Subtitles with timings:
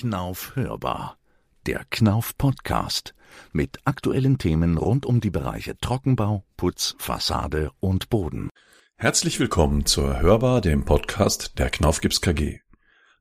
[0.00, 1.18] Knauf hörbar.
[1.66, 3.14] Der Knauf Podcast
[3.52, 8.48] mit aktuellen Themen rund um die Bereiche Trockenbau, Putz, Fassade und Boden.
[8.96, 12.60] Herzlich willkommen zur Hörbar, dem Podcast der Knauf Gips KG.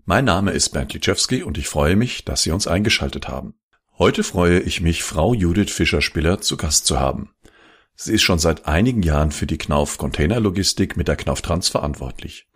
[0.06, 3.56] Mein Name ist Bernd Litschewski und ich freue mich, dass Sie uns eingeschaltet haben.
[3.98, 7.34] Heute freue ich mich, Frau Judith Fischer-Spiller zu Gast zu haben.
[7.98, 12.48] Sie ist schon seit einigen Jahren für die Knauf Containerlogistik mit der Knauf Trans verantwortlich.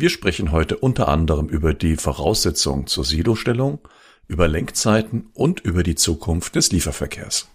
[0.00, 3.80] Wir sprechen heute unter anderem über die Voraussetzungen zur Silostellung,
[4.28, 7.48] über Lenkzeiten und über die Zukunft des Lieferverkehrs.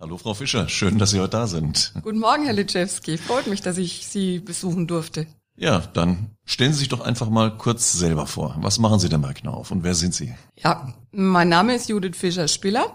[0.00, 1.92] Hallo Frau Fischer, schön, dass Sie heute da sind.
[2.00, 3.18] Guten Morgen, Herr Litschewski.
[3.18, 5.26] Freut mich, dass ich Sie besuchen durfte.
[5.58, 8.56] Ja, dann stellen Sie sich doch einfach mal kurz selber vor.
[8.60, 10.34] Was machen Sie denn bei Knauf und wer sind Sie?
[10.56, 12.90] Ja, mein Name ist Judith Fischer-Spiller.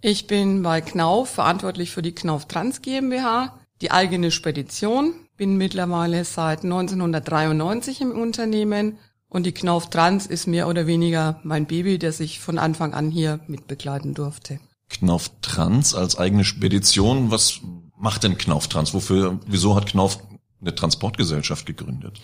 [0.00, 6.24] Ich bin bei Knauf verantwortlich für die Knauf Trans GmbH, die eigene Spedition, bin mittlerweile
[6.24, 8.98] seit 1993 im Unternehmen
[9.28, 13.10] und die Knauf Trans ist mehr oder weniger mein Baby, das ich von Anfang an
[13.10, 14.58] hier mitbegleiten durfte.
[14.90, 17.60] Knauf Trans als eigene Spedition, was
[17.96, 18.92] macht denn Knauf Trans?
[18.94, 20.18] Wofür, wieso hat Knauf
[20.60, 22.20] eine Transportgesellschaft gegründet?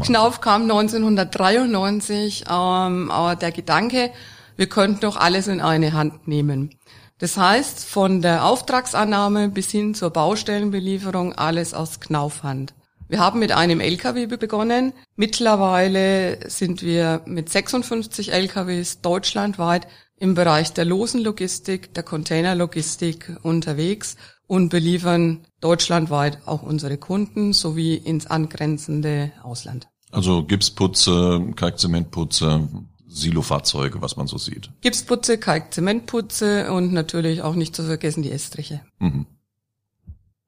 [0.00, 4.10] Knauf kam 1993 ähm, der Gedanke,
[4.56, 6.70] wir könnten doch alles in eine Hand nehmen.
[7.18, 12.74] Das heißt, von der Auftragsannahme bis hin zur Baustellenbelieferung alles aus Knaufhand.
[13.08, 14.92] Wir haben mit einem LKW begonnen.
[15.14, 24.16] Mittlerweile sind wir mit 56 LKWs deutschlandweit im Bereich der losen Logistik, der Containerlogistik unterwegs
[24.46, 29.88] und beliefern deutschlandweit auch unsere Kunden sowie ins angrenzende Ausland.
[30.10, 32.68] Also Gipsputze, Kalkzementputze,
[33.14, 34.70] Silofahrzeuge, was man so sieht.
[34.80, 38.80] Gipsputze, Kalkzementputze und natürlich auch nicht zu vergessen die Estriche.
[38.98, 39.26] Mhm.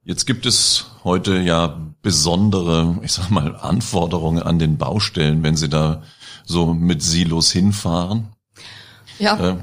[0.03, 5.69] Jetzt gibt es heute ja besondere, ich sag mal, Anforderungen an den Baustellen, wenn Sie
[5.69, 6.03] da
[6.45, 8.29] so mit Silos hinfahren.
[9.19, 9.53] Ja.
[9.53, 9.57] Äh,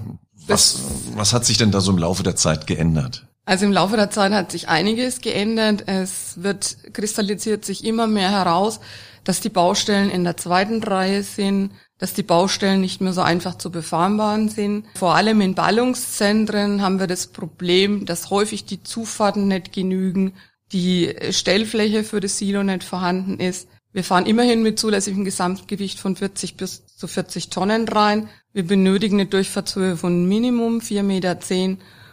[0.48, 0.82] was,
[1.16, 3.26] was hat sich denn da so im Laufe der Zeit geändert?
[3.46, 5.84] Also im Laufe der Zeit hat sich einiges geändert.
[5.88, 8.80] Es wird kristallisiert sich immer mehr heraus,
[9.24, 13.58] dass die Baustellen in der zweiten Reihe sind, dass die Baustellen nicht mehr so einfach
[13.58, 14.86] zu befahren sind.
[14.96, 20.34] Vor allem in Ballungszentren haben wir das Problem, dass häufig die Zufahrten nicht genügen,
[20.72, 23.68] die Stellfläche für das Silo nicht vorhanden ist.
[23.94, 28.28] Wir fahren immerhin mit zulässigem Gesamtgewicht von 40 bis zu 40 Tonnen rein.
[28.52, 31.38] Wir benötigen eine Durchfahrtshöhe von Minimum 4,10 Meter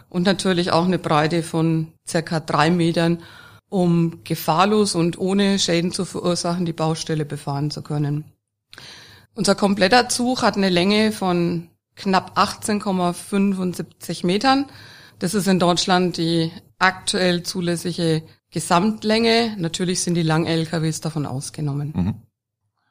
[0.09, 3.23] und natürlich auch eine Breite von circa drei Metern,
[3.67, 8.25] um gefahrlos und ohne Schäden zu verursachen die Baustelle befahren zu können.
[9.33, 14.65] Unser kompletter Zug hat eine Länge von knapp 18,75 Metern.
[15.19, 19.55] Das ist in Deutschland die aktuell zulässige Gesamtlänge.
[19.57, 21.93] Natürlich sind die Lang-LKWs davon ausgenommen.
[21.95, 22.15] Mhm.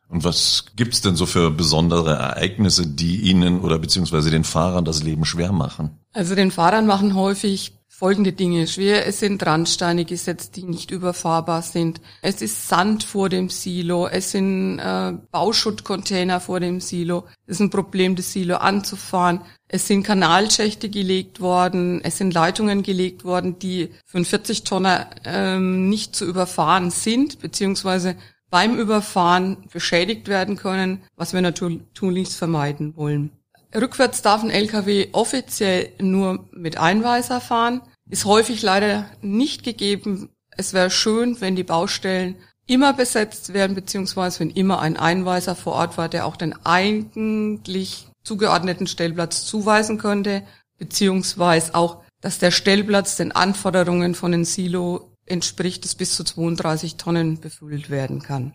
[0.08, 5.04] Und was gibt's denn so für besondere Ereignisse, die Ihnen oder beziehungsweise den Fahrern das
[5.04, 5.90] Leben schwer machen?
[6.12, 9.06] Also den Fahrern machen häufig folgende Dinge schwer.
[9.06, 12.00] Es sind Randsteine gesetzt, die nicht überfahrbar sind.
[12.22, 14.06] Es ist Sand vor dem Silo.
[14.06, 17.26] Es sind äh, Bauschuttcontainer vor dem Silo.
[17.46, 19.42] Es ist ein Problem, das Silo anzufahren.
[19.68, 22.00] Es sind Kanalschächte gelegt worden.
[22.02, 28.16] Es sind Leitungen gelegt worden, die für einen 40-Tonner ähm, nicht zu überfahren sind, beziehungsweise
[28.48, 33.30] beim Überfahren beschädigt werden können, was wir natürlich vermeiden wollen.
[33.74, 37.82] Rückwärts darf ein LKW offiziell nur mit Einweiser fahren.
[38.10, 40.30] Ist häufig leider nicht gegeben.
[40.50, 45.74] Es wäre schön, wenn die Baustellen immer besetzt werden, beziehungsweise wenn immer ein Einweiser vor
[45.74, 50.42] Ort war, der auch den eigentlich zugeordneten Stellplatz zuweisen könnte,
[50.78, 56.96] beziehungsweise auch, dass der Stellplatz den Anforderungen von den Silo entspricht, dass bis zu 32
[56.96, 58.54] Tonnen befüllt werden kann.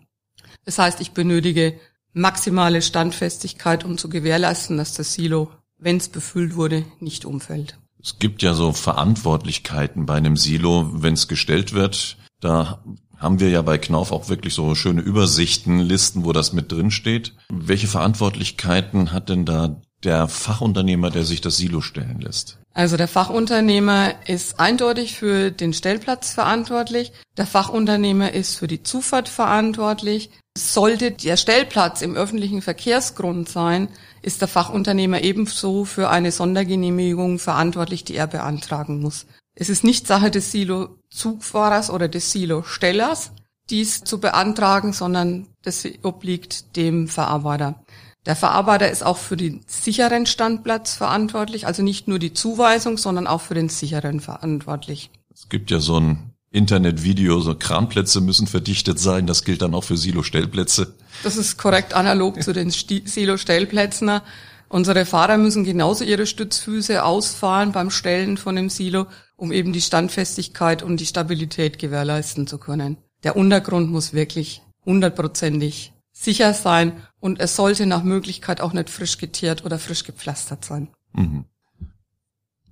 [0.64, 1.78] Das heißt, ich benötige
[2.12, 7.78] maximale Standfestigkeit, um zu gewährleisten, dass das Silo, wenn es befüllt wurde, nicht umfällt.
[8.02, 12.16] Es gibt ja so Verantwortlichkeiten bei einem Silo, wenn es gestellt wird.
[12.40, 12.82] Da
[13.16, 16.90] haben wir ja bei Knauf auch wirklich so schöne Übersichten, Listen, wo das mit drin
[16.90, 17.32] steht.
[17.48, 22.58] Welche Verantwortlichkeiten hat denn da der Fachunternehmer, der sich das Silo stellen lässt?
[22.74, 27.12] Also der Fachunternehmer ist eindeutig für den Stellplatz verantwortlich.
[27.38, 30.30] Der Fachunternehmer ist für die Zufahrt verantwortlich.
[30.56, 33.88] Sollte der Stellplatz im öffentlichen Verkehrsgrund sein,
[34.26, 39.26] ist der Fachunternehmer ebenso für eine Sondergenehmigung verantwortlich, die er beantragen muss.
[39.54, 43.30] Es ist nicht Sache des Silo-Zugfahrers oder des Silo-Stellers,
[43.70, 47.84] dies zu beantragen, sondern das obliegt dem Verarbeiter.
[48.26, 53.28] Der Verarbeiter ist auch für den sicheren Standplatz verantwortlich, also nicht nur die Zuweisung, sondern
[53.28, 55.10] auch für den sicheren verantwortlich.
[55.32, 59.26] Es gibt ja so ein Internetvideo, so Kranplätze müssen verdichtet sein.
[59.26, 60.94] Das gilt dann auch für Silo-Stellplätze.
[61.22, 64.20] Das ist korrekt analog zu den Silo-Stellplätzen.
[64.68, 69.06] Unsere Fahrer müssen genauso ihre Stützfüße ausfahren beim Stellen von dem Silo,
[69.36, 72.96] um eben die Standfestigkeit und die Stabilität gewährleisten zu können.
[73.22, 79.18] Der Untergrund muss wirklich hundertprozentig sicher sein und es sollte nach Möglichkeit auch nicht frisch
[79.18, 80.88] getiert oder frisch gepflastert sein.
[81.12, 81.44] Mhm.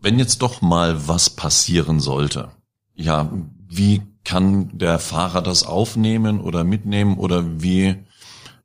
[0.01, 2.51] Wenn jetzt doch mal was passieren sollte,
[2.95, 3.31] ja,
[3.77, 7.97] wie kann der Fahrer das aufnehmen oder mitnehmen oder wie,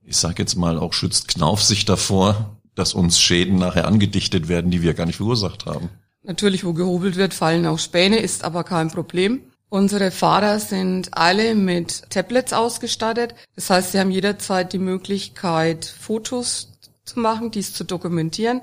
[0.04, 4.72] ich sag jetzt mal, auch schützt Knauf sich davor, dass uns Schäden nachher angedichtet werden,
[4.72, 5.90] die wir gar nicht verursacht haben?
[6.24, 9.42] Natürlich, wo gehobelt wird, fallen auch Späne, ist aber kein Problem.
[9.70, 13.36] Unsere Fahrer sind alle mit Tablets ausgestattet.
[13.56, 18.62] Das heißt, sie haben jederzeit die Möglichkeit, Fotos zu machen, dies zu dokumentieren.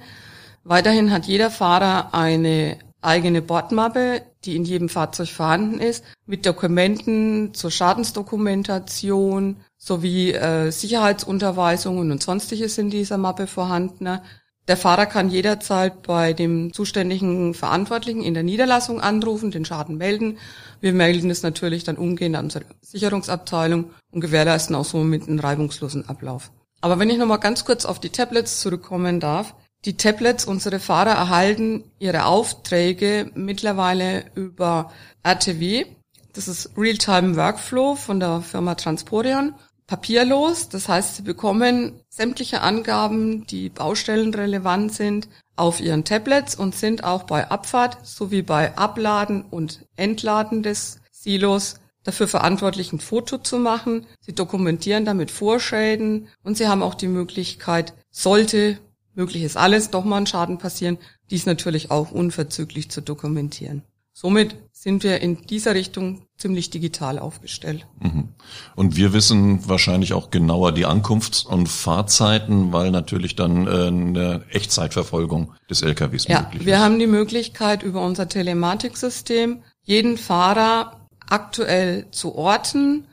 [0.64, 7.55] Weiterhin hat jeder Fahrer eine eigene Bordmappe, die in jedem Fahrzeug vorhanden ist, mit Dokumenten
[7.55, 14.20] zur Schadensdokumentation sowie äh, Sicherheitsunterweisungen und sonstiges in dieser Mappe vorhanden.
[14.69, 20.38] Der Fahrer kann jederzeit bei dem zuständigen Verantwortlichen in der Niederlassung anrufen, den Schaden melden.
[20.81, 26.08] Wir melden es natürlich dann umgehend an unsere Sicherungsabteilung und gewährleisten auch somit einen reibungslosen
[26.08, 26.50] Ablauf.
[26.81, 29.55] Aber wenn ich nochmal ganz kurz auf die Tablets zurückkommen darf,
[29.86, 34.92] die Tablets, unsere Fahrer erhalten ihre Aufträge mittlerweile über
[35.22, 35.86] RTW.
[36.32, 39.54] Das ist Real-Time Workflow von der Firma Transporion.
[39.86, 47.04] Papierlos, das heißt, sie bekommen sämtliche Angaben, die baustellenrelevant sind, auf ihren Tablets und sind
[47.04, 53.58] auch bei Abfahrt sowie bei Abladen und Entladen des Silos dafür verantwortlich, ein Foto zu
[53.58, 54.06] machen.
[54.20, 58.78] Sie dokumentieren damit Vorschäden und sie haben auch die Möglichkeit, sollte
[59.16, 60.98] möglich ist alles, doch mal ein Schaden passieren,
[61.30, 63.82] dies natürlich auch unverzüglich zu dokumentieren.
[64.18, 67.86] Somit sind wir in dieser Richtung ziemlich digital aufgestellt.
[68.00, 68.30] Mhm.
[68.74, 74.44] Und wir wissen wahrscheinlich auch genauer die Ankunfts- und Fahrzeiten, weil natürlich dann äh, eine
[74.48, 76.66] Echtzeitverfolgung des LKWs ja, möglich ist.
[76.66, 83.08] Wir haben die Möglichkeit über unser Telematiksystem jeden Fahrer aktuell zu orten.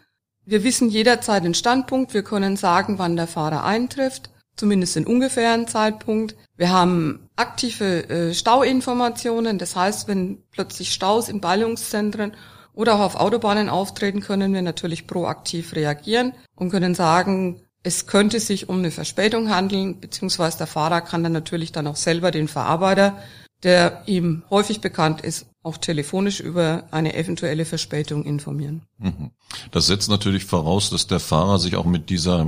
[0.45, 2.13] Wir wissen jederzeit den Standpunkt.
[2.13, 6.35] Wir können sagen, wann der Fahrer eintrifft zumindest in ungefähren Zeitpunkt.
[6.57, 12.33] Wir haben aktive äh, Stauinformationen, das heißt, wenn plötzlich Staus in Ballungszentren
[12.73, 18.39] oder auch auf Autobahnen auftreten, können wir natürlich proaktiv reagieren und können sagen, es könnte
[18.39, 22.47] sich um eine Verspätung handeln, beziehungsweise der Fahrer kann dann natürlich dann auch selber den
[22.47, 23.17] Verarbeiter,
[23.63, 28.83] der ihm häufig bekannt ist, auch telefonisch über eine eventuelle Verspätung informieren.
[28.97, 29.31] Mhm.
[29.71, 32.47] Das setzt natürlich voraus, dass der Fahrer sich auch mit dieser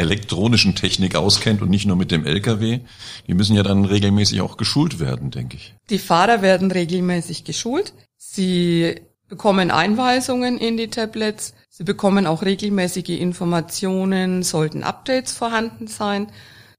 [0.00, 2.80] elektronischen Technik auskennt und nicht nur mit dem LKW.
[3.26, 5.74] Die müssen ja dann regelmäßig auch geschult werden, denke ich.
[5.90, 7.92] Die Fahrer werden regelmäßig geschult.
[8.16, 8.96] Sie
[9.28, 11.54] bekommen Einweisungen in die Tablets.
[11.68, 16.26] Sie bekommen auch regelmäßige Informationen, sollten Updates vorhanden sein.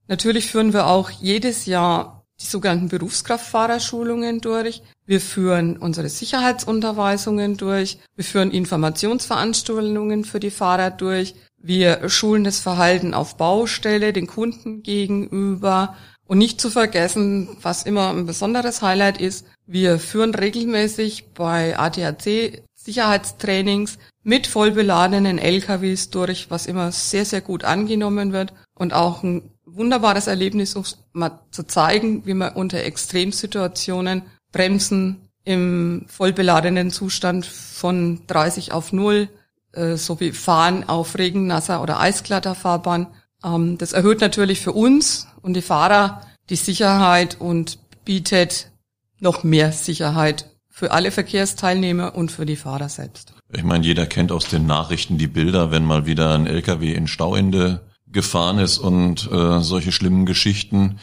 [0.08, 4.82] Natürlich führen wir auch jedes Jahr die sogenannten Berufskraftfahrerschulungen durch.
[5.06, 8.00] Wir führen unsere Sicherheitsunterweisungen durch.
[8.16, 11.36] Wir führen Informationsveranstaltungen für die Fahrer durch.
[11.64, 15.96] Wir schulen das Verhalten auf Baustelle, den Kunden gegenüber.
[16.26, 22.64] Und nicht zu vergessen, was immer ein besonderes Highlight ist, wir führen regelmäßig bei ADAC
[22.74, 29.52] Sicherheitstrainings mit vollbeladenen LKWs durch, was immer sehr, sehr gut angenommen wird und auch ein
[29.66, 38.22] wunderbares Erlebnis, um mal zu zeigen, wie man unter Extremsituationen Bremsen im vollbeladenen Zustand von
[38.28, 39.30] 30 auf 0
[39.74, 43.08] äh, sowie Fahren auf regennasser oder eisglatter Fahrbahn.
[43.44, 48.72] Ähm, das erhöht natürlich für uns und die Fahrer die Sicherheit und bietet
[49.20, 53.34] noch mehr Sicherheit für alle Verkehrsteilnehmer und für die Fahrer selbst.
[53.54, 57.08] Ich meine, jeder kennt aus den Nachrichten die Bilder, wenn mal wieder ein LKW in
[57.08, 61.00] Stauende gefahren ist und äh, solche schlimmen Geschichten,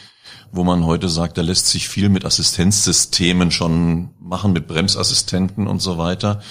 [0.51, 5.81] wo man heute sagt, da lässt sich viel mit Assistenzsystemen schon machen, mit Bremsassistenten und
[5.81, 6.41] so weiter.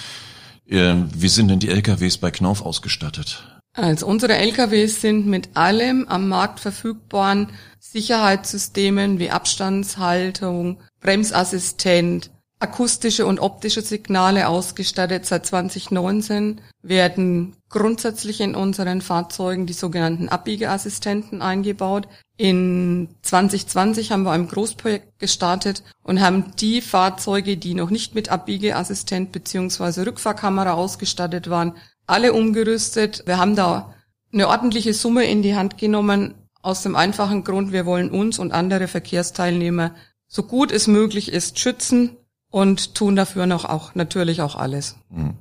[0.69, 3.43] Ähm, wie sind denn die LKWs bei Knauf ausgestattet?
[3.73, 7.49] Also unsere LKWs sind mit allem am Markt verfügbaren
[7.79, 15.25] Sicherheitssystemen wie Abstandshaltung, Bremsassistent, akustische und optische Signale ausgestattet.
[15.25, 22.07] Seit 2019 werden grundsätzlich in unseren Fahrzeugen die sogenannten Abbiegeassistenten eingebaut.
[22.35, 28.29] In 2020 haben wir ein Großprojekt gestartet und haben die Fahrzeuge, die noch nicht mit
[28.29, 31.75] Abbiegeassistent beziehungsweise Rückfahrkamera ausgestattet waren,
[32.07, 33.23] alle umgerüstet.
[33.25, 33.93] Wir haben da
[34.33, 38.51] eine ordentliche Summe in die Hand genommen, aus dem einfachen Grund, wir wollen uns und
[38.51, 39.95] andere Verkehrsteilnehmer
[40.27, 42.18] so gut es möglich ist schützen
[42.49, 44.95] und tun dafür noch auch natürlich auch alles.
[45.11, 45.35] Hm.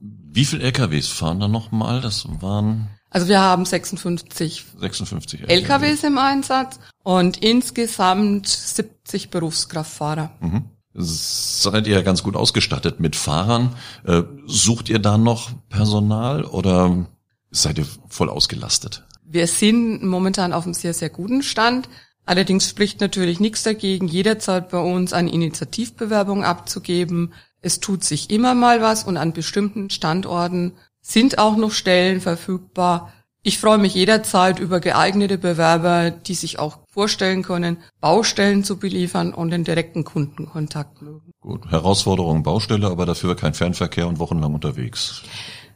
[0.00, 2.00] Wie viel LKWs fahren da nochmal?
[2.00, 10.32] Das waren Also wir haben 56, 56 LKWs im Einsatz und insgesamt 70 Berufskraftfahrer.
[10.40, 10.70] Mhm.
[10.96, 13.74] Seid ihr ganz gut ausgestattet mit Fahrern?
[14.04, 17.06] Äh, sucht ihr da noch Personal oder
[17.50, 19.04] seid ihr voll ausgelastet?
[19.24, 21.88] Wir sind momentan auf einem sehr, sehr guten Stand.
[22.26, 27.34] Allerdings spricht natürlich nichts dagegen, jederzeit bei uns eine Initiativbewerbung abzugeben.
[27.60, 33.12] Es tut sich immer mal was und an bestimmten Standorten sind auch noch Stellen verfügbar.
[33.42, 39.34] Ich freue mich jederzeit über geeignete Bewerber, die sich auch vorstellen können, Baustellen zu beliefern
[39.34, 41.30] und den direkten Kundenkontakt mögen.
[41.40, 45.22] Gut, Herausforderung Baustelle, aber dafür kein Fernverkehr und wochenlang unterwegs.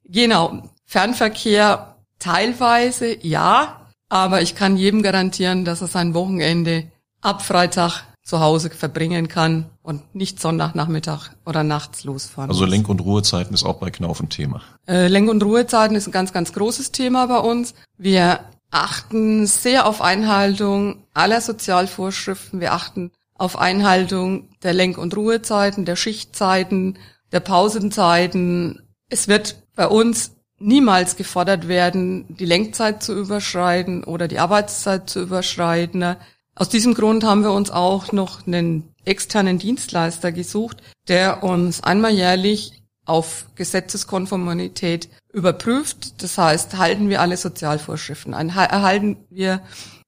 [0.04, 3.77] Genau, Fernverkehr Teilweise ja,
[4.08, 9.70] aber ich kann jedem garantieren, dass er sein Wochenende ab Freitag zu Hause verbringen kann
[9.82, 12.50] und nicht Sonntagnachmittag oder nachts losfahren.
[12.50, 14.60] Also Lenk- und Ruhezeiten ist auch bei Knauf ein Thema.
[14.86, 17.74] Äh, Lenk- und Ruhezeiten ist ein ganz, ganz großes Thema bei uns.
[17.96, 22.60] Wir achten sehr auf Einhaltung aller Sozialvorschriften.
[22.60, 26.98] Wir achten auf Einhaltung der Lenk- und Ruhezeiten, der Schichtzeiten,
[27.32, 28.82] der Pausenzeiten.
[29.08, 35.20] Es wird bei uns niemals gefordert werden, die Lenkzeit zu überschreiten oder die Arbeitszeit zu
[35.20, 36.16] überschreiten.
[36.54, 42.12] Aus diesem Grund haben wir uns auch noch einen externen Dienstleister gesucht, der uns einmal
[42.12, 46.22] jährlich auf Gesetzeskonformität überprüft.
[46.22, 49.62] Das heißt, halten wir alle Sozialvorschriften ein, erhalten wir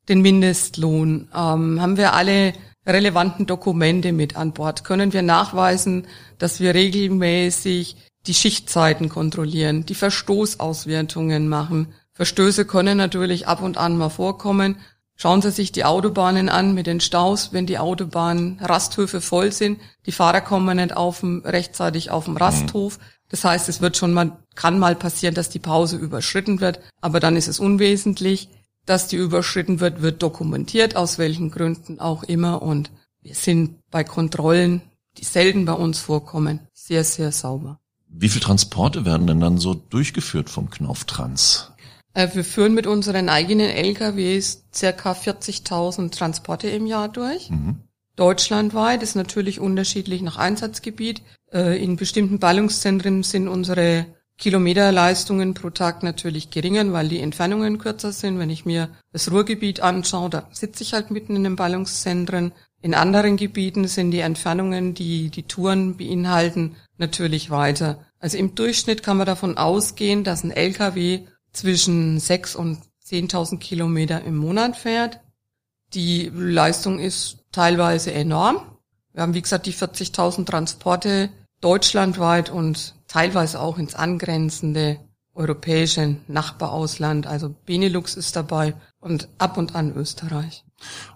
[0.09, 2.53] den Mindestlohn, ähm, haben wir alle
[2.87, 6.07] relevanten Dokumente mit an Bord, können wir nachweisen,
[6.39, 7.97] dass wir regelmäßig
[8.27, 11.95] die Schichtzeiten kontrollieren, die Verstoßauswertungen machen.
[12.13, 14.77] Verstöße können natürlich ab und an mal vorkommen.
[15.17, 19.81] Schauen Sie sich die Autobahnen an mit den Staus, wenn die Autobahnen Rasthöfe voll sind.
[20.07, 22.99] Die Fahrer kommen nicht auf dem, rechtzeitig auf dem Rasthof.
[23.29, 27.21] Das heißt, es wird schon mal, kann mal passieren, dass die Pause überschritten wird, aber
[27.21, 28.49] dann ist es unwesentlich.
[28.87, 32.63] Dass die überschritten wird, wird dokumentiert, aus welchen Gründen auch immer.
[32.63, 34.83] Und wir sind bei Kontrollen,
[35.19, 37.80] die selten bei uns vorkommen, sehr, sehr sauber.
[38.13, 41.73] Wie viele Transporte werden denn dann so durchgeführt vom Knauftrans?
[42.15, 47.51] Äh, wir führen mit unseren eigenen LKWs circa 40.000 Transporte im Jahr durch.
[47.51, 47.77] Mhm.
[48.17, 51.23] Deutschlandweit ist natürlich unterschiedlich nach Einsatzgebiet.
[51.53, 58.11] Äh, in bestimmten Ballungszentren sind unsere Kilometerleistungen pro Tag natürlich geringer, weil die Entfernungen kürzer
[58.11, 58.39] sind.
[58.39, 62.53] Wenn ich mir das Ruhrgebiet anschaue, da sitze ich halt mitten in den Ballungszentren.
[62.83, 68.05] In anderen Gebieten sind die Entfernungen, die die Touren beinhalten, natürlich weiter.
[68.21, 74.23] Also im Durchschnitt kann man davon ausgehen, dass ein LKW zwischen 6 und 10.000 Kilometer
[74.23, 75.21] im Monat fährt.
[75.95, 78.77] Die Leistung ist teilweise enorm.
[79.13, 81.31] Wir haben, wie gesagt, die 40.000 Transporte
[81.61, 85.01] deutschlandweit und teilweise auch ins angrenzende
[85.35, 87.27] europäische Nachbarausland.
[87.27, 90.65] Also Benelux ist dabei und ab und an Österreich.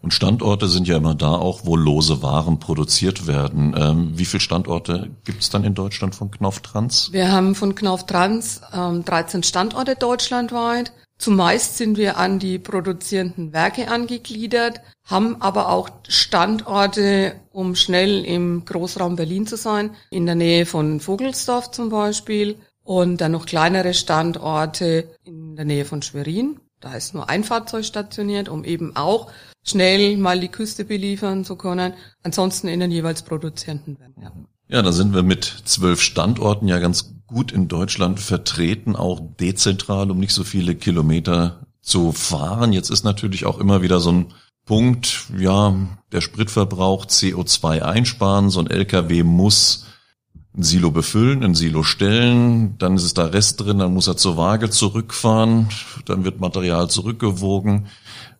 [0.02, 3.74] Und Standorte sind ja immer da auch, wo lose Waren produziert werden.
[3.76, 7.12] Ähm, wie viele Standorte gibt es dann in Deutschland von Knauf Trans?
[7.12, 10.92] Wir haben von Knauf Trans ähm, 13 Standorte deutschlandweit.
[11.16, 18.64] Zumeist sind wir an die produzierenden Werke angegliedert, haben aber auch Standorte, um schnell im
[18.64, 23.94] Großraum Berlin zu sein, in der Nähe von Vogelsdorf zum Beispiel und dann noch kleinere
[23.94, 26.60] Standorte in der Nähe von Schwerin.
[26.80, 29.30] Da ist nur ein Fahrzeug stationiert, um eben auch
[29.64, 31.94] schnell mal die Küste beliefern zu können.
[32.22, 34.32] Ansonsten in den jeweils produzierenden Ja.
[34.68, 40.10] ja, da sind wir mit zwölf Standorten ja ganz gut in Deutschland vertreten, auch dezentral,
[40.10, 42.72] um nicht so viele Kilometer zu fahren.
[42.72, 44.26] Jetzt ist natürlich auch immer wieder so ein
[44.66, 45.74] Punkt, ja,
[46.12, 48.50] der Spritverbrauch CO2 einsparen.
[48.50, 49.86] So ein LKW muss
[50.56, 54.16] ein Silo befüllen, ein Silo stellen, dann ist es da Rest drin, dann muss er
[54.16, 55.68] zur Waage zurückfahren,
[56.04, 57.86] dann wird Material zurückgewogen.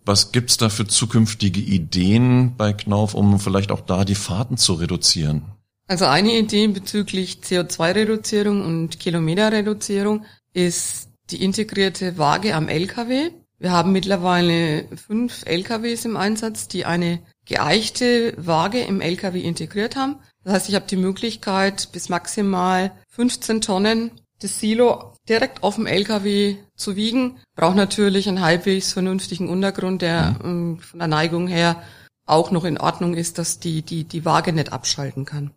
[0.05, 4.75] Was gibt's da für zukünftige Ideen bei Knauf, um vielleicht auch da die Fahrten zu
[4.75, 5.43] reduzieren?
[5.87, 13.31] Also eine Idee bezüglich CO2-Reduzierung und Kilometerreduzierung ist die integrierte Waage am LKW.
[13.59, 20.17] Wir haben mittlerweile fünf LKWs im Einsatz, die eine geeichte Waage im LKW integriert haben.
[20.45, 24.11] Das heißt, ich habe die Möglichkeit, bis maximal 15 Tonnen
[24.41, 27.39] das Silo direkt auf dem LKW zu wiegen.
[27.57, 31.83] Braucht natürlich einen halbwegs vernünftigen Untergrund, der ähm, von der Neigung her
[32.27, 35.53] auch noch in Ordnung ist, dass die, die, die Waage nicht abschalten kann.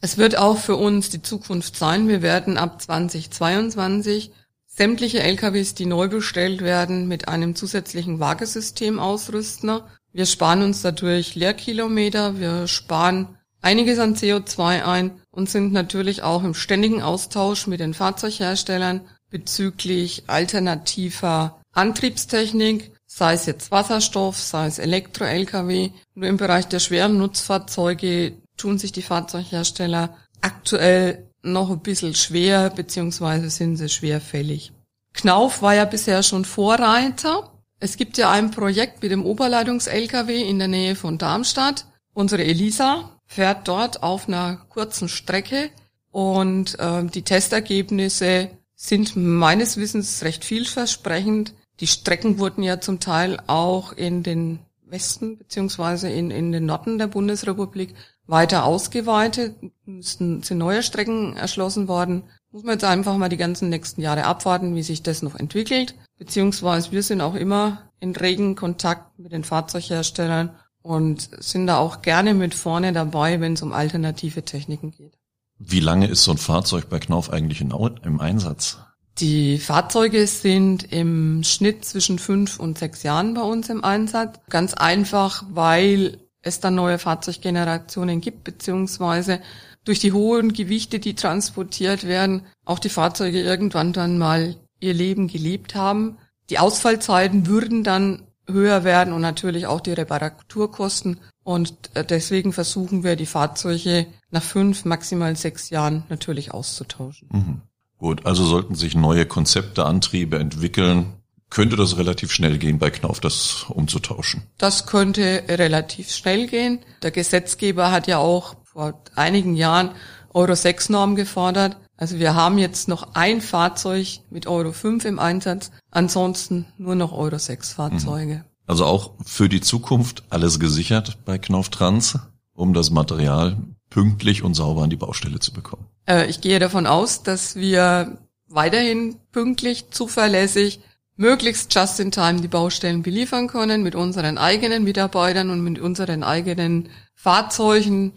[0.00, 2.06] Es wird auch für uns die Zukunft sein.
[2.06, 4.30] Wir werden ab 2022
[4.66, 9.80] sämtliche LKWs, die neu bestellt werden, mit einem zusätzlichen Waagesystem ausrüsten.
[10.12, 16.44] Wir sparen uns dadurch Leerkilometer, wir sparen einiges an CO2 ein und sind natürlich auch
[16.44, 24.78] im ständigen Austausch mit den Fahrzeugherstellern, bezüglich alternativer Antriebstechnik, sei es jetzt Wasserstoff, sei es
[24.78, 25.90] Elektro-Lkw.
[26.14, 32.70] Nur im Bereich der schweren Nutzfahrzeuge tun sich die Fahrzeughersteller aktuell noch ein bisschen schwer,
[32.70, 34.72] beziehungsweise sind sie schwerfällig.
[35.12, 37.52] Knauf war ja bisher schon Vorreiter.
[37.78, 41.86] Es gibt ja ein Projekt mit dem Oberleitungs-Lkw in der Nähe von Darmstadt.
[42.14, 45.70] Unsere Elisa fährt dort auf einer kurzen Strecke
[46.10, 51.54] und äh, die Testergebnisse sind meines Wissens recht vielversprechend.
[51.80, 56.98] Die Strecken wurden ja zum Teil auch in den Westen beziehungsweise in, in den Norden
[56.98, 57.94] der Bundesrepublik
[58.26, 62.24] weiter ausgeweitet, müssten, sind neue Strecken erschlossen worden.
[62.50, 65.94] Muss man jetzt einfach mal die ganzen nächsten Jahre abwarten, wie sich das noch entwickelt.
[66.18, 70.56] Beziehungsweise wir sind auch immer in regen Kontakt mit den Fahrzeugherstellern
[70.86, 75.14] und sind da auch gerne mit vorne dabei, wenn es um alternative Techniken geht.
[75.58, 78.78] Wie lange ist so ein Fahrzeug bei Knauf eigentlich im Einsatz?
[79.18, 84.38] Die Fahrzeuge sind im Schnitt zwischen fünf und sechs Jahren bei uns im Einsatz.
[84.50, 89.40] Ganz einfach, weil es dann neue Fahrzeuggenerationen gibt, beziehungsweise
[89.84, 95.28] durch die hohen Gewichte, die transportiert werden, auch die Fahrzeuge irgendwann dann mal ihr Leben
[95.28, 96.18] gelebt haben.
[96.50, 101.20] Die Ausfallzeiten würden dann höher werden und natürlich auch die Reparaturkosten.
[101.44, 107.28] Und äh, deswegen versuchen wir, die Fahrzeuge nach fünf, maximal sechs Jahren natürlich auszutauschen.
[107.32, 107.62] Mhm.
[107.98, 111.14] Gut, also sollten sich neue Konzepte, Antriebe entwickeln,
[111.48, 114.42] könnte das relativ schnell gehen bei Knauf, das umzutauschen.
[114.58, 116.80] Das könnte relativ schnell gehen.
[117.02, 119.90] Der Gesetzgeber hat ja auch vor einigen Jahren
[120.34, 121.76] Euro 6 Norm gefordert.
[121.96, 127.12] Also wir haben jetzt noch ein Fahrzeug mit Euro 5 im Einsatz, ansonsten nur noch
[127.12, 128.34] Euro 6 Fahrzeuge.
[128.34, 128.44] Mhm.
[128.66, 132.18] Also auch für die Zukunft alles gesichert bei Knauf Trans,
[132.52, 133.56] um das Material
[133.90, 135.86] pünktlich und sauber an die Baustelle zu bekommen.
[136.06, 140.80] Äh, ich gehe davon aus, dass wir weiterhin pünktlich, zuverlässig,
[141.16, 146.22] möglichst just in time die Baustellen beliefern können mit unseren eigenen Mitarbeitern und mit unseren
[146.22, 148.12] eigenen Fahrzeugen,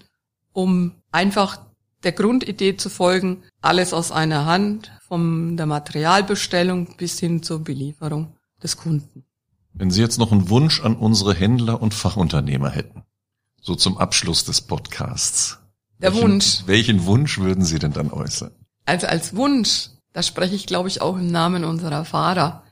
[0.52, 1.60] um einfach
[2.04, 8.36] der Grundidee zu folgen, alles aus einer Hand, von der Materialbestellung bis hin zur Belieferung
[8.62, 9.26] des Kunden.
[9.74, 13.04] Wenn Sie jetzt noch einen Wunsch an unsere Händler und Fachunternehmer hätten,
[13.62, 15.60] so zum Abschluss des Podcasts,
[16.00, 16.64] der welchen, Wunsch.
[16.66, 18.52] Welchen Wunsch würden Sie denn dann äußern?
[18.86, 22.64] Also als Wunsch, da spreche ich, glaube ich, auch im Namen unserer Fahrer.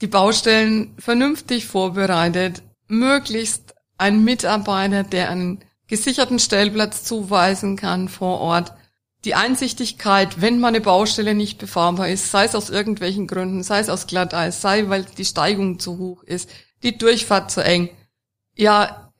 [0.00, 8.72] Die Baustellen vernünftig vorbereitet, möglichst ein Mitarbeiter, der einen gesicherten Stellplatz zuweisen kann vor Ort.
[9.24, 13.78] Die Einsichtigkeit, wenn mal eine Baustelle nicht befahrbar ist, sei es aus irgendwelchen Gründen, sei
[13.78, 16.50] es aus Glatteis, sei weil die Steigung zu hoch ist,
[16.82, 17.88] die Durchfahrt zu eng.
[18.54, 19.12] Ja,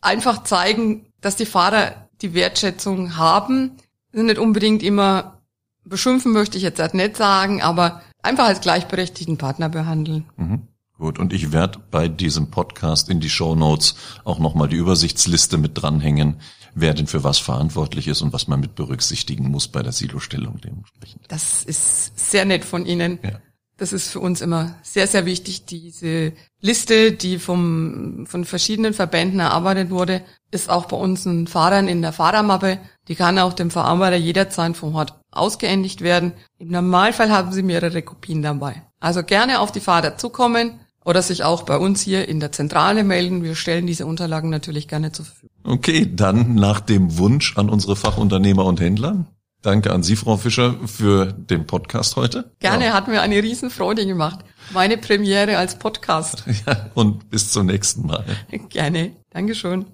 [0.00, 3.76] einfach zeigen, dass die Fahrer die Wertschätzung haben.
[4.12, 5.42] Sind nicht unbedingt immer
[5.84, 10.28] beschimpfen möchte ich jetzt nicht sagen, aber einfach als gleichberechtigten Partner behandeln.
[10.36, 10.68] Mhm.
[11.02, 15.58] Gut, und ich werde bei diesem Podcast in die Show Notes auch nochmal die Übersichtsliste
[15.58, 16.36] mit dranhängen,
[16.76, 20.60] wer denn für was verantwortlich ist und was man mit berücksichtigen muss bei der Silostellung
[20.60, 21.24] dementsprechend.
[21.26, 23.18] Das ist sehr nett von Ihnen.
[23.20, 23.40] Ja.
[23.78, 25.64] Das ist für uns immer sehr, sehr wichtig.
[25.64, 31.88] Diese Liste, die vom, von verschiedenen Verbänden erarbeitet wurde, ist auch bei uns ein Fahrern
[31.88, 32.78] in der Fahrermappe.
[33.08, 36.32] Die kann auch dem Verarbeiter jederzeit vom Ort ausgeendigt werden.
[36.58, 38.84] Im Normalfall haben sie mehrere Kopien dabei.
[39.00, 43.04] Also gerne auf die Fahrer zukommen oder sich auch bei uns hier in der Zentrale
[43.04, 43.42] melden.
[43.42, 45.56] Wir stellen diese Unterlagen natürlich gerne zur Verfügung.
[45.64, 49.26] Okay, dann nach dem Wunsch an unsere Fachunternehmer und Händler
[49.62, 52.50] Danke an Sie, Frau Fischer, für den Podcast heute.
[52.58, 52.92] Gerne, ja.
[52.94, 54.40] hat mir eine Riesenfreude gemacht.
[54.72, 56.44] Meine Premiere als Podcast.
[56.66, 58.24] Ja, und bis zum nächsten Mal.
[58.68, 59.16] Gerne.
[59.30, 59.86] Dankeschön.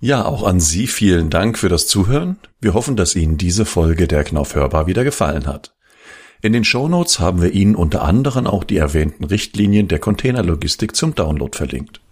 [0.00, 2.38] Ja, auch an Sie vielen Dank für das Zuhören.
[2.60, 5.74] Wir hoffen, dass Ihnen diese Folge der Knauf Hörbar wieder gefallen hat.
[6.44, 11.14] In den Shownotes haben wir Ihnen unter anderem auch die erwähnten Richtlinien der Containerlogistik zum
[11.14, 12.02] Download verlinkt.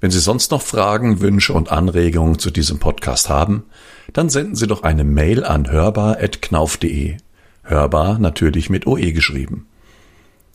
[0.00, 3.64] Wenn Sie sonst noch Fragen, Wünsche und Anregungen zu diesem Podcast haben,
[4.12, 7.16] dann senden Sie doch eine Mail an hörbar.knauf.de.
[7.64, 9.66] Hörbar natürlich mit OE geschrieben.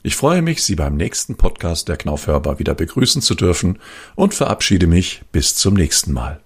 [0.01, 3.79] Ich freue mich, Sie beim nächsten Podcast der Knauf Hörbar wieder begrüßen zu dürfen
[4.15, 6.42] und verabschiede mich bis zum nächsten Mal.